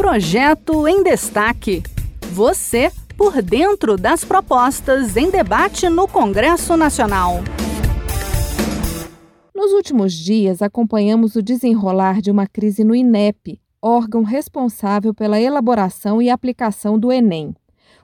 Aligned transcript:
Projeto 0.00 0.88
em 0.88 1.02
Destaque. 1.02 1.82
Você 2.32 2.90
por 3.18 3.42
dentro 3.42 3.98
das 3.98 4.24
propostas 4.24 5.14
em 5.14 5.30
debate 5.30 5.90
no 5.90 6.08
Congresso 6.08 6.74
Nacional. 6.74 7.40
Nos 9.54 9.72
últimos 9.72 10.14
dias, 10.14 10.62
acompanhamos 10.62 11.36
o 11.36 11.42
desenrolar 11.42 12.22
de 12.22 12.30
uma 12.30 12.46
crise 12.46 12.82
no 12.82 12.94
INEP, 12.94 13.60
órgão 13.82 14.22
responsável 14.22 15.12
pela 15.12 15.38
elaboração 15.38 16.22
e 16.22 16.30
aplicação 16.30 16.98
do 16.98 17.12
Enem. 17.12 17.54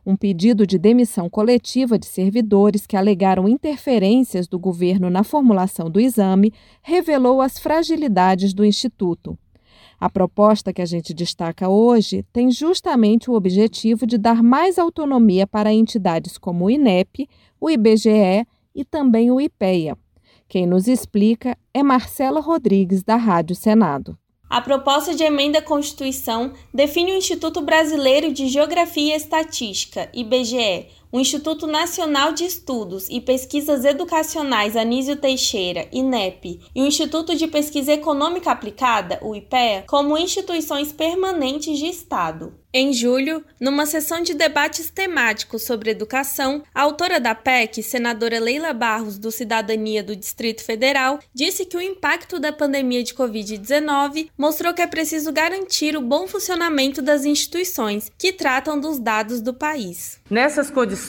Um 0.05 0.17
pedido 0.17 0.67
de 0.67 0.79
demissão 0.79 1.31
coletiva 1.31 1.99
de 1.99 2.05
servidores 2.05 2.87
que 2.87 2.95
alegaram 2.95 3.49
interferências 3.49 4.47
do 4.47 4.59
governo 4.59 5.09
na 5.09 5.25
formulação 5.25 5.89
do 5.91 5.99
exame 5.99 6.53
revelou 6.83 7.41
as 7.41 7.59
fragilidades 7.59 8.53
do 8.53 8.67
Instituto. 8.67 9.39
A 9.99 10.11
proposta 10.11 10.73
que 10.73 10.83
a 10.83 10.87
gente 10.87 11.15
destaca 11.15 11.69
hoje 11.69 12.25
tem 12.33 12.51
justamente 12.51 13.31
o 13.31 13.35
objetivo 13.35 14.07
de 14.07 14.19
dar 14.19 14.43
mais 14.43 14.79
autonomia 14.79 15.47
para 15.47 15.73
entidades 15.73 16.37
como 16.39 16.67
o 16.67 16.71
INEP, 16.71 17.29
o 17.61 17.71
IBGE 17.71 18.47
e 18.75 18.85
também 18.85 19.31
o 19.31 19.41
IPEA. 19.41 19.97
Quem 20.49 20.67
nos 20.67 20.87
explica 20.87 21.57
é 21.75 21.83
Marcela 21.83 22.41
Rodrigues, 22.41 23.03
da 23.03 23.17
Rádio 23.17 23.57
Senado. 23.57 24.17
A 24.49 24.61
proposta 24.61 25.13
de 25.13 25.25
emenda 25.25 25.59
à 25.59 25.63
Constituição 25.63 26.53
define 26.73 27.13
o 27.13 27.17
Instituto 27.17 27.61
Brasileiro 27.61 28.33
de 28.33 28.47
Geografia 28.47 29.15
e 29.15 29.17
Estatística, 29.17 30.09
IBGE, 30.15 30.87
o 31.17 31.19
Instituto 31.19 31.67
Nacional 31.67 32.35
de 32.35 32.45
Estudos 32.45 33.09
e 33.09 33.23
Pesquisas 33.23 33.87
Educacionais 33.87 34.77
Anísio 34.77 35.17
Teixeira, 35.17 35.89
INEP, 35.91 36.61
e 36.75 36.83
o 36.83 36.87
Instituto 36.87 37.35
de 37.35 37.47
Pesquisa 37.47 37.95
Econômica 37.95 38.51
Aplicada, 38.51 39.19
o 39.23 39.35
IPEA, 39.35 39.85
como 39.87 40.19
instituições 40.19 40.93
permanentes 40.93 41.79
de 41.79 41.87
Estado. 41.87 42.53
Em 42.79 42.93
julho, 42.93 43.43
numa 43.59 43.87
sessão 43.87 44.21
de 44.21 44.35
debates 44.35 44.91
temáticos 44.91 45.65
sobre 45.65 45.91
educação, 45.91 46.63
a 46.75 46.83
autora 46.83 47.19
da 47.19 47.35
PEC, 47.35 47.83
senadora 47.83 48.39
Leila 48.39 48.75
Barros, 48.75 49.19
do 49.19 49.31
Cidadania 49.31 50.03
do 50.03 50.15
Distrito 50.15 50.63
Federal, 50.63 51.19
disse 51.33 51.65
que 51.65 51.79
o 51.79 51.81
impacto 51.81 52.39
da 52.39 52.53
pandemia 52.53 53.03
de 53.03 53.15
Covid-19 53.15 54.29
mostrou 54.37 54.75
que 54.75 54.83
é 54.83 54.87
preciso 54.87 55.33
garantir 55.33 55.97
o 55.97 56.03
bom 56.03 56.27
funcionamento 56.27 57.01
das 57.01 57.25
instituições 57.25 58.13
que 58.19 58.31
tratam 58.31 58.79
dos 58.79 58.99
dados 58.99 59.41
do 59.41 59.55
país. 59.55 60.21
Nessas 60.29 60.71
condições, 60.71 61.06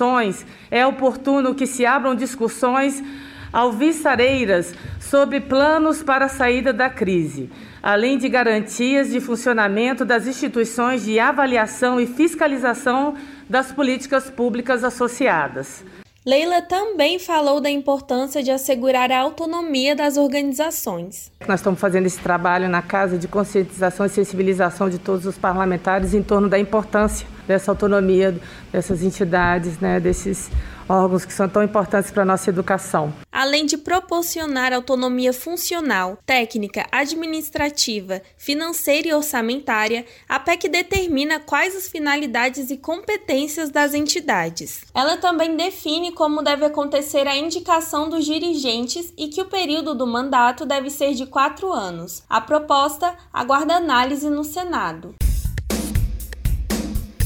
é 0.70 0.86
oportuno 0.86 1.56
que 1.56 1.66
se 1.66 1.86
abram 1.86 2.16
discussões 2.16 3.03
alvissareiras 3.52 4.73
sobre 5.00 5.40
planos 5.40 6.03
para 6.03 6.26
a 6.26 6.30
saída 6.30 6.73
da 6.73 6.90
crise 6.90 7.50
além 7.88 8.18
de 8.18 8.28
garantias 8.28 9.12
de 9.12 9.22
funcionamento 9.22 10.03
das 10.03 10.28
instituições 10.28 11.06
de 11.06 11.20
avaliação 11.20 12.02
e 12.02 12.06
fiscalização 12.06 13.16
das 13.50 13.72
políticas 13.72 14.30
públicas 14.30 14.84
associadas. 14.84 15.86
Leila 16.25 16.62
também 16.62 17.18
falou 17.18 17.62
da 17.62 17.70
importância 17.70 18.44
de 18.44 18.52
assegurar 18.52 19.09
a 19.09 19.20
autonomia 19.20 19.95
das 19.95 20.18
organizações. 20.18 21.31
Nós 21.48 21.62
estamos 21.62 21.80
fazendo 21.80 22.08
esse 22.08 22.20
trabalho 22.20 22.68
na 22.68 22.81
Casa 22.81 23.18
de 23.18 23.30
Conscientização 23.30 24.06
e 24.06 24.09
Sensibilização 24.09 24.90
de 24.90 25.00
todos 25.00 25.25
os 25.25 25.38
parlamentares 25.38 26.14
em 26.14 26.22
torno 26.22 26.50
da 26.50 26.59
importância 26.59 27.25
dessa 27.48 27.72
autonomia 27.72 28.40
dessas 28.72 29.02
entidades, 29.02 29.80
né, 29.80 30.00
desses 30.00 30.50
órgãos 30.90 31.26
que 31.26 31.34
são 31.34 31.50
tão 31.50 31.64
importantes 31.64 32.12
para 32.12 32.23
a 32.23 32.26
nossa 32.26 32.50
educação. 32.50 33.14
Além 33.31 33.66
de 33.66 33.78
proporcionar 33.78 34.73
autonomia 34.73 35.34
funcional, 35.34 36.18
técnica, 36.25 36.86
administrativa, 36.92 38.22
financeira 38.38 39.09
e 39.09 39.14
orçamentária, 39.14 40.06
a 40.28 40.40
PEC 40.40 40.70
determina 40.70 41.40
quais 41.40 41.75
as 41.75 41.88
finalidades 41.88 42.70
e 42.70 42.78
competências 42.78 43.70
das 43.70 43.94
entidades. 43.94 44.81
Ela 44.94 45.18
também 45.18 45.56
define 45.56 46.12
como 46.12 46.42
deve 46.42 46.66
acontecer 46.66 47.28
a 47.28 47.36
indicação 47.36 48.09
dos 48.09 48.25
dirigentes 48.25 49.14
e 49.18 49.28
que 49.28 49.41
o 49.41 49.46
período 49.46 49.94
do 49.94 50.08
mandato 50.08 50.66
deve 50.66 50.90
ser 50.90 51.14
de 51.14 51.25
quatro 51.25 51.72
anos. 51.72 52.24
A 52.29 52.40
proposta 52.40 53.14
aguarda 53.34 53.75
análise 53.75 54.29
no 54.29 54.44
Senado. 54.44 55.16